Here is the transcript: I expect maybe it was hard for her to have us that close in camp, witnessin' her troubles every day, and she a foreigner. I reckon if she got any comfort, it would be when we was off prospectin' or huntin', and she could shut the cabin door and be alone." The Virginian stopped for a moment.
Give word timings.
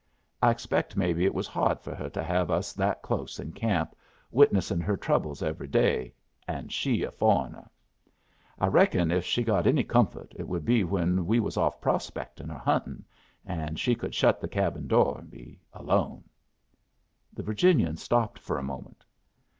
I 0.41 0.49
expect 0.49 0.97
maybe 0.97 1.25
it 1.25 1.33
was 1.35 1.45
hard 1.45 1.79
for 1.79 1.93
her 1.93 2.09
to 2.09 2.23
have 2.23 2.49
us 2.49 2.73
that 2.73 3.03
close 3.03 3.39
in 3.39 3.51
camp, 3.51 3.95
witnessin' 4.31 4.81
her 4.81 4.97
troubles 4.97 5.43
every 5.43 5.67
day, 5.67 6.15
and 6.47 6.71
she 6.71 7.03
a 7.03 7.11
foreigner. 7.11 7.69
I 8.57 8.65
reckon 8.65 9.11
if 9.11 9.23
she 9.23 9.43
got 9.43 9.67
any 9.67 9.83
comfort, 9.83 10.33
it 10.35 10.47
would 10.47 10.65
be 10.65 10.83
when 10.83 11.27
we 11.27 11.39
was 11.39 11.55
off 11.55 11.79
prospectin' 11.79 12.49
or 12.49 12.57
huntin', 12.57 13.05
and 13.45 13.79
she 13.79 13.93
could 13.93 14.15
shut 14.15 14.41
the 14.41 14.47
cabin 14.47 14.87
door 14.87 15.19
and 15.19 15.29
be 15.29 15.61
alone." 15.71 16.23
The 17.31 17.43
Virginian 17.43 17.95
stopped 17.95 18.39
for 18.39 18.57
a 18.57 18.63
moment. 18.63 19.05